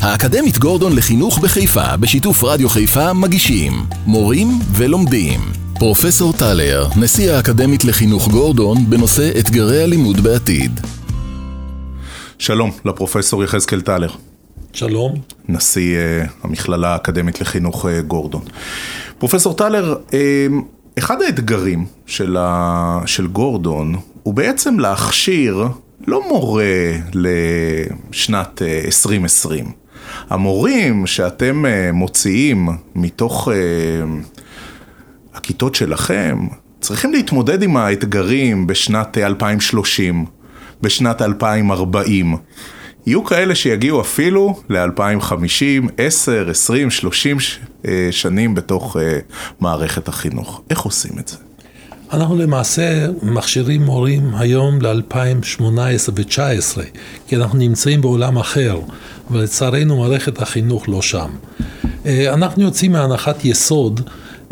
[0.00, 3.72] האקדמית גורדון לחינוך בחיפה, בשיתוף רדיו חיפה, מגישים
[4.06, 5.40] מורים ולומדים.
[5.78, 10.80] פרופסור טלר, נשיא האקדמית לחינוך גורדון, בנושא אתגרי הלימוד בעתיד.
[12.38, 14.08] שלום לפרופסור יחזקאל טלר.
[14.72, 15.14] שלום.
[15.48, 18.42] נשיא uh, המכללה האקדמית לחינוך uh, גורדון.
[19.18, 20.12] פרופסור טלר, uh,
[20.98, 23.00] אחד האתגרים של, ה...
[23.06, 25.68] של גורדון הוא בעצם להכשיר
[26.06, 29.87] לא מורה לשנת 2020.
[30.30, 33.48] המורים שאתם מוציאים מתוך
[35.34, 36.38] הכיתות שלכם,
[36.80, 40.24] צריכים להתמודד עם האתגרים בשנת 2030,
[40.82, 42.36] בשנת 2040.
[43.06, 47.36] יהיו כאלה שיגיעו אפילו ל-2050, 10, 20, 30
[48.10, 49.18] שנים בתוך אה,
[49.60, 50.62] מערכת החינוך.
[50.70, 51.47] איך עושים את זה?
[52.12, 55.62] אנחנו למעשה מכשירים מורים היום ל-2018
[56.14, 56.80] ו-2019,
[57.26, 58.80] כי אנחנו נמצאים בעולם אחר,
[59.30, 61.30] ולצערנו מערכת החינוך לא שם.
[62.06, 64.00] אה, אנחנו יוצאים מהנחת יסוד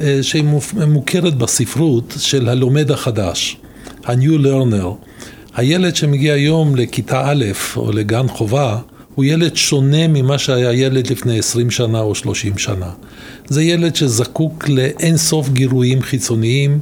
[0.00, 0.44] אה, שהיא
[0.86, 3.56] מוכרת בספרות של הלומד החדש,
[4.04, 4.86] ה-New Learner.
[5.54, 7.44] הילד שמגיע היום לכיתה א'
[7.76, 8.78] או לגן חובה,
[9.16, 12.90] הוא ילד שונה ממה שהיה ילד לפני 20 שנה או 30 שנה.
[13.48, 16.78] זה ילד שזקוק לאין סוף גירויים חיצוניים,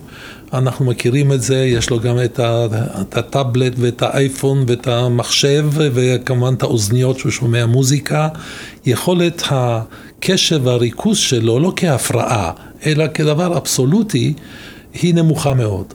[0.52, 2.41] אנחנו מכירים את זה, יש לו גם את,
[3.12, 8.28] הטאבלט ואת האייפון ואת המחשב וכמובן את האוזניות שהוא שומע מוזיקה.
[8.86, 12.52] יכולת הקשב והריכוז שלו לא כהפרעה,
[12.86, 14.34] אלא כדבר אבסולוטי,
[15.02, 15.94] היא נמוכה מאוד.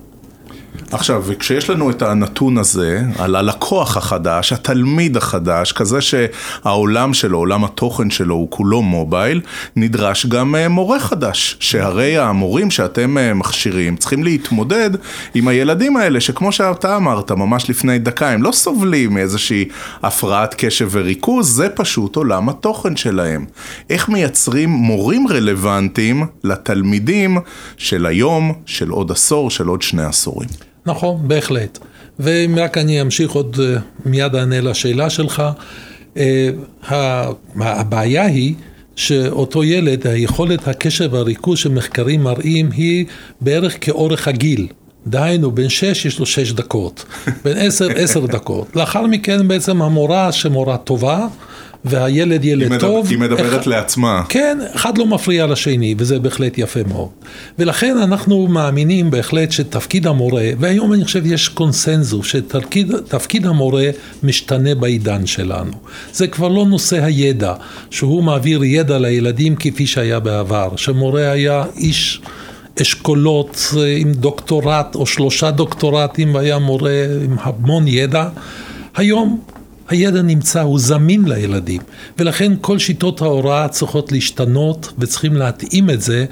[0.92, 7.64] עכשיו, וכשיש לנו את הנתון הזה על הלקוח החדש, התלמיד החדש, כזה שהעולם שלו, עולם
[7.64, 9.42] התוכן שלו הוא כולו מובייל,
[9.76, 14.90] נדרש גם אה, מורה חדש, שהרי המורים שאתם אה, מכשירים צריכים להתמודד
[15.34, 19.66] עם הילדים האלה, שכמו שאתה אמרת ממש לפני דקה, הם לא סובלים מאיזושהי
[20.04, 23.46] הפרעת קשב וריכוז, זה פשוט עולם התוכן שלהם.
[23.90, 27.38] איך מייצרים מורים רלוונטיים לתלמידים
[27.78, 30.69] של היום, של עוד עשור, של עוד שני עשורים?
[30.86, 31.78] נכון, בהחלט.
[32.20, 35.44] ואם רק אני אמשיך עוד, אה, מיד אענה לשאלה שלך.
[36.18, 36.50] אה,
[37.56, 38.54] הבעיה היא
[38.96, 43.06] שאותו ילד, היכולת הקשב והריכוז שמחקרים מראים היא
[43.42, 44.68] בערך כאורך הגיל.
[45.08, 47.06] דהיינו, בין שש יש לו שש דקות,
[47.44, 48.76] בין עשר, עשר דקות.
[48.76, 51.28] לאחר מכן בעצם המורה שמורה טובה,
[51.86, 53.08] והילד ילד היא טוב.
[53.10, 54.24] היא מדברת אחד, לעצמה.
[54.30, 57.10] כן, אחד לא מפריע לשני, וזה בהחלט יפה מאוד.
[57.60, 63.90] ולכן אנחנו מאמינים בהחלט שתפקיד המורה, והיום אני חושב יש קונסנזוס, שתפקיד המורה
[64.24, 65.72] משתנה בעידן שלנו.
[66.14, 67.54] זה כבר לא נושא הידע,
[67.90, 72.22] שהוא מעביר ידע לילדים כפי שהיה בעבר, שמורה היה איש...
[72.82, 78.30] אשכולות אה, עם דוקטורט או שלושה דוקטורטים והיה מורה עם המון ידע.
[78.96, 79.40] היום
[79.90, 81.82] הידע נמצא, הוא זמין לילדים,
[82.18, 86.26] ולכן כל שיטות ההוראה צריכות להשתנות וצריכים להתאים את זה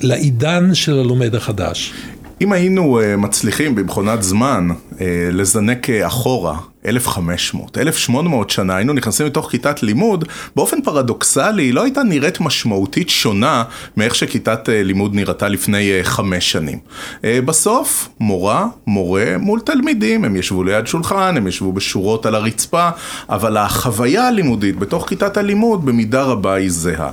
[0.00, 1.92] לעידן של הלומד החדש.
[2.40, 4.68] אם היינו אה, מצליחים במכונת זמן
[5.00, 10.24] אה, לזנק אה, אחורה 1500, 1800 שנה, היינו נכנסים לתוך כיתת לימוד,
[10.56, 13.64] באופן פרדוקסלי היא לא הייתה נראית משמעותית שונה
[13.96, 16.78] מאיך שכיתת לימוד נראתה לפני חמש שנים.
[17.22, 22.88] בסוף, מורה, מורה מול תלמידים, הם ישבו ליד שולחן, הם ישבו בשורות על הרצפה,
[23.28, 27.10] אבל החוויה הלימודית בתוך כיתת הלימוד במידה רבה היא זהה.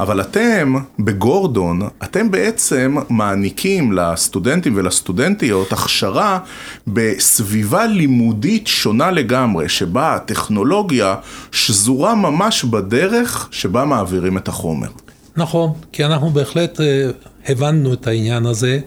[0.00, 6.38] אבל אתם, בגורדון, אתם בעצם מעניקים לסטודנטים ולסטודנטיות הכשרה
[6.86, 11.16] בסביבה לימודית שונה לגמרי, שבה הטכנולוגיה
[11.52, 14.88] שזורה ממש בדרך שבה מעבירים את החומר.
[15.36, 17.10] נכון, כי אנחנו בהחלט אה,
[17.48, 18.80] הבנו את העניין הזה,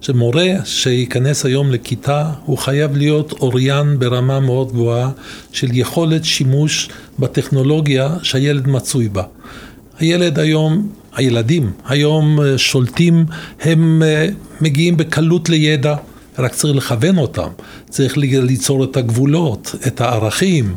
[0.00, 5.10] שמורה שייכנס היום לכיתה, הוא חייב להיות אוריין ברמה מאוד גבוהה
[5.52, 6.88] של יכולת שימוש
[7.18, 9.22] בטכנולוגיה שהילד מצוי בה.
[10.00, 13.26] הילד היום, הילדים היום אה, שולטים,
[13.60, 14.28] הם אה,
[14.60, 15.96] מגיעים בקלות לידע,
[16.38, 17.48] רק צריך לכוון אותם,
[17.88, 20.74] צריך ליצור את הגבולות, את הערכים,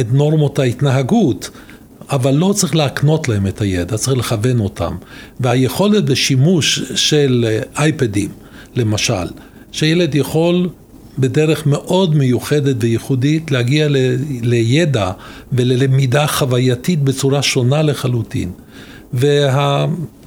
[0.00, 1.50] את נורמות ההתנהגות.
[2.10, 4.96] אבל לא צריך להקנות להם את הידע, צריך לכוון אותם.
[5.40, 8.28] והיכולת בשימוש של אה, אייפדים,
[8.76, 9.26] למשל,
[9.72, 10.68] שילד יכול
[11.18, 13.96] בדרך מאוד מיוחדת וייחודית להגיע ל,
[14.42, 15.10] לידע
[15.52, 18.50] וללמידה חווייתית בצורה שונה לחלוטין.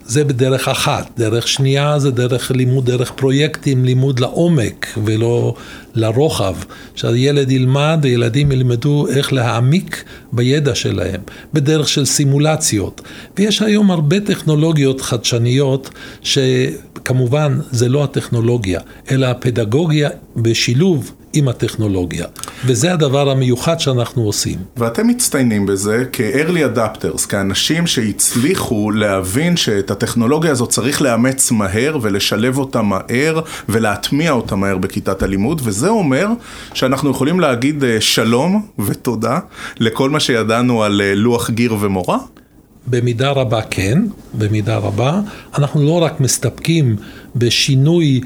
[0.07, 1.09] וזה בדרך אחת.
[1.18, 5.56] דרך שנייה זה דרך לימוד, דרך פרויקטים, לימוד לעומק ולא
[5.95, 6.56] לרוחב.
[6.95, 11.21] שהילד ילמד, הילדים ילמדו איך להעמיק בידע שלהם,
[11.54, 13.01] בדרך של סימולציות.
[13.38, 15.89] ויש היום הרבה טכנולוגיות חדשניות
[16.21, 18.80] שכמובן זה לא הטכנולוגיה,
[19.12, 22.25] אלא הפדגוגיה בשילוב עם הטכנולוגיה.
[22.66, 24.60] וזה הדבר המיוחד שאנחנו עושים.
[24.78, 32.57] ואתם מצטיינים בזה כ-early adapters, כאנשים שהצליחו להבין שאת הטכנולוגיה הזאת צריך לאמץ מהר ולשלב
[32.57, 36.28] אותה מהר ולהטמיע אותה מהר בכיתת הלימוד, וזה אומר
[36.74, 39.39] שאנחנו יכולים להגיד אה, שלום ותודה
[39.80, 42.18] לכל מה שידענו על אה, לוח גיר ומורה.
[42.88, 44.01] במידה רבה כן,
[44.34, 45.19] במידה רבה.
[45.57, 46.95] אנחנו לא רק מסתפקים
[47.36, 48.22] בשינוי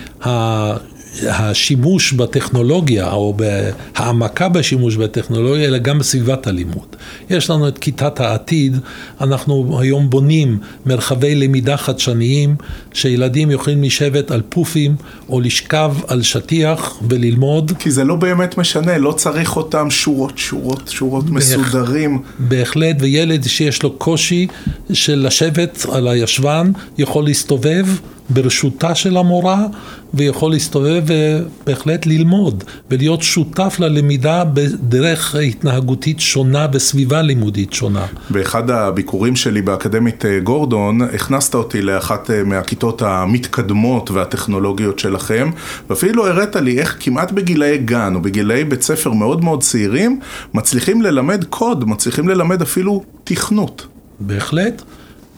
[1.28, 6.96] השימוש בטכנולוגיה או בהעמקה בשימוש בטכנולוגיה, אלא גם בסביבת הלימוד.
[7.30, 8.78] יש לנו את כיתת העתיד,
[9.22, 12.56] אנחנו היום בונים מרחבי למידה חדשניים,
[12.94, 14.96] שילדים יכולים לשבת על פופים
[15.30, 17.72] או לשכב על שטיח וללמוד.
[17.80, 21.34] כי זה לא באמת משנה, לא צריך אותם שורות, שורות, שורות בהח...
[21.34, 22.22] מסודרים.
[22.40, 24.48] בהחלט, וילד שיש לו קושי
[24.94, 27.86] של לשבת על הישבן, יכול להסתובב
[28.34, 29.66] ברשותה של המורה
[30.14, 38.06] ויכול להסתובב ובהחלט ללמוד ולהיות שותף ללמידה בדרך התנהגותית שונה בסביבה לימודית שונה.
[38.30, 45.50] באחד הביקורים שלי באקדמית אה, גורדון הכנסת אותי לאחת אה, מהכיתות המתקדמות והטכנולוגיות שלכם
[45.90, 50.20] ואפילו הראת לי איך כמעט בגילאי גן או בגילאי בית ספר מאוד מאוד צעירים
[50.54, 53.88] מצליחים ללמד קוד, מצליחים ללמד אפילו תכנות.
[54.20, 54.82] בהחלט,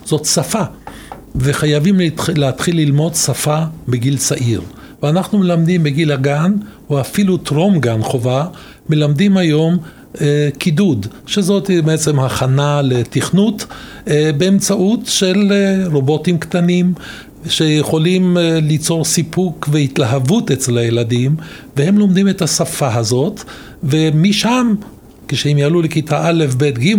[0.06, 0.64] זאת שפה.
[1.36, 2.00] וחייבים
[2.36, 4.62] להתחיל ללמוד שפה בגיל צעיר.
[5.04, 6.54] ואנחנו מלמדים בגיל הגן,
[6.90, 8.46] או אפילו טרום גן חובה,
[8.90, 9.78] מלמדים היום
[10.22, 13.66] אה, קידוד, שזאת בעצם הכנה לתכנות
[14.08, 16.94] אה, באמצעות של אה, רובוטים קטנים.
[17.50, 21.36] שיכולים אה, ליצור סיפוק והתלהבות אצל הילדים,
[21.78, 23.44] והם לומדים את השפה הזאת,
[23.84, 24.74] ומשם
[25.28, 26.96] כשהם יעלו לכיתה א', ב', ג',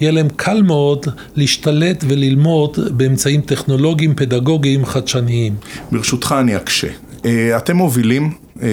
[0.00, 1.06] יהיה להם קל מאוד
[1.36, 5.54] להשתלט וללמוד באמצעים טכנולוגיים, פדגוגיים, חדשניים.
[5.92, 6.88] ברשותך אני אקשה.
[7.24, 8.32] אה, אתם מובילים
[8.62, 8.68] אה,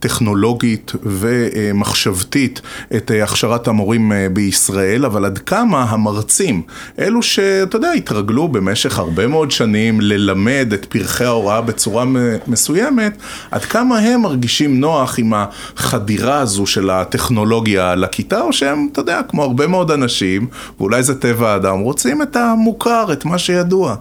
[0.00, 2.60] טכנולוגית ומחשבתית
[2.96, 6.62] את הכשרת המורים אה, בישראל, אבל עד כמה המרצים,
[6.98, 12.04] אלו שאתה יודע, התרגלו במשך הרבה מאוד שנים ללמד את פרחי ההוראה בצורה
[12.46, 13.16] מסוימת,
[13.50, 19.20] עד כמה הם מרגישים נוח עם החדירה הזו של הטכנולוגיה לכיתה, או שהם, אתה יודע,
[19.28, 20.46] כמו הרבה מאוד אנשים,
[20.80, 23.96] ואולי זה טבע האדם, רוצים את המוכר, את מה שידוע.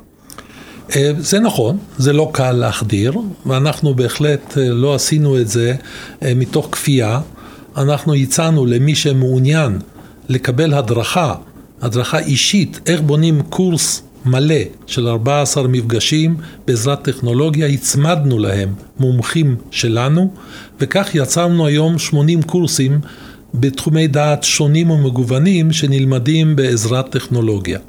[0.96, 3.14] אה, זה נכון, זה לא קל להחדיר,
[3.46, 5.76] ואנחנו בהחלט אה, לא עשינו את זה
[6.24, 7.22] אה, מתוך כפייה.
[7.78, 9.80] אנחנו הצענו למי שמעוניין
[10.30, 11.36] לקבל הדרכה,
[11.82, 14.56] הדרכה אישית, איך בונים קורס מלא
[14.88, 16.38] של 14 מפגשים
[16.68, 20.34] בעזרת טכנולוגיה, הצמדנו להם מומחים שלנו,
[20.80, 23.00] וכך יצרנו היום 80 קורסים
[23.54, 27.80] בתחומי דעת שונים ומגוונים שנלמדים בעזרת טכנולוגיה.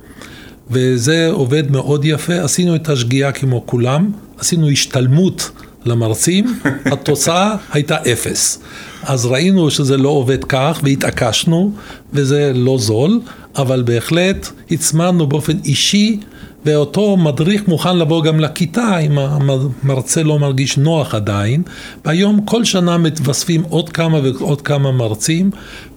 [0.70, 2.42] וזה עובד מאוד יפה.
[2.42, 5.50] עשינו את השגיאה כמו כולם, עשינו השתלמות
[5.84, 6.58] למרצים,
[6.92, 8.58] התוצאה הייתה אפס.
[9.02, 11.72] אז ראינו שזה לא עובד כך והתעקשנו,
[12.12, 13.20] וזה לא זול,
[13.56, 16.20] אבל בהחלט הצמדנו באופן אישי
[16.64, 21.62] ואותו מדריך מוכן לבוא גם לכיתה אם המרצה לא מרגיש נוח עדיין,
[22.04, 25.50] והיום כל שנה מתווספים עוד כמה ועוד כמה מרצים,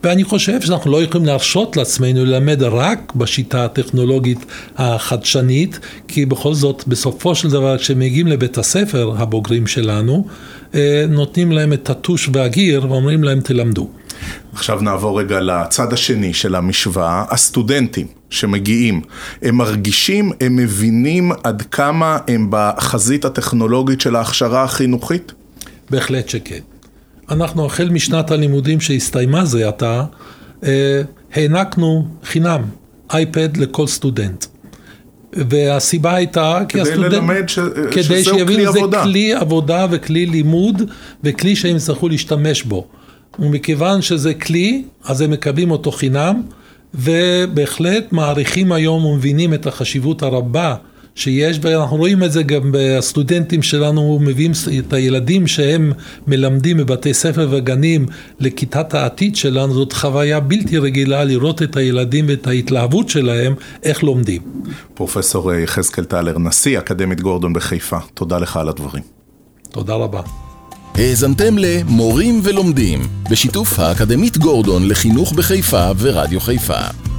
[0.03, 4.45] ואני חושב שאנחנו לא יכולים להרשות לעצמנו ללמד רק בשיטה הטכנולוגית
[4.77, 10.25] החדשנית, כי בכל זאת בסופו של דבר כשהם מגיעים לבית הספר, הבוגרים שלנו,
[10.75, 13.89] אה, נותנים להם את הטוש והגיר ואומרים להם תלמדו.
[14.53, 19.01] עכשיו נעבור רגע לצד השני של המשוואה, הסטודנטים שמגיעים,
[19.41, 25.31] הם מרגישים, הם מבינים עד כמה הם בחזית הטכנולוגית של ההכשרה החינוכית?
[25.89, 26.59] בהחלט שכן.
[27.29, 30.03] אנחנו החל משנת הלימודים שהסתיימה זה עתה,
[30.63, 31.01] אה,
[31.33, 32.61] הענקנו חינם
[33.13, 34.45] אייפד לכל סטודנט.
[35.35, 37.05] והסיבה הייתה כי הסטודנט...
[37.05, 37.59] כדי ללמד ש...
[37.91, 38.97] כדי שזהו כלי עבודה.
[38.97, 40.81] זה כלי עבודה וכלי לימוד
[41.23, 42.87] וכלי שהם יצטרכו להשתמש בו.
[43.39, 46.41] ומכיוון שזה כלי, אז הם מקבלים אותו חינם,
[46.93, 50.75] ובהחלט מעריכים היום ומבינים את החשיבות הרבה
[51.15, 55.91] שיש, ואנחנו רואים את זה גם בסטודנטים שלנו, מביאים את הילדים שהם
[56.27, 58.05] מלמדים בבתי ספר וגנים
[58.39, 64.41] לכיתת העתיד שלנו, זאת חוויה בלתי רגילה לראות את הילדים ואת ההתלהבות שלהם, איך לומדים.
[64.93, 69.03] פרופסור יחזקאל טלר, נשיא אקדמית גורדון בחיפה, תודה לך על הדברים.
[69.71, 70.52] תודה רבה.
[70.95, 72.99] האזנתם למורים ולומדים,
[73.31, 77.12] בשיתוף האקדמית גורדון לחינוך בחיפה ורדיו חיפה.